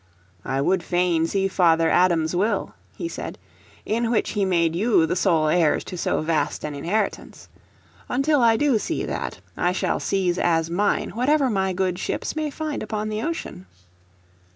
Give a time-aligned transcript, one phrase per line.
[0.43, 3.37] "I would fain see Father Adam's will," he said,
[3.85, 7.49] "in which he made you the sole heirs to so vast an inheritance.
[8.09, 12.49] Until I do see that, I shall seize as mine whatever my good ships may
[12.49, 13.67] find upon the ocean.